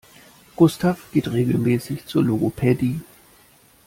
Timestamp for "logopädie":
2.23-3.01